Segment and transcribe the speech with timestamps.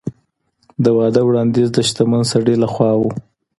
[0.83, 3.01] د واده وړاندیز د شتمن سړي له خوا و.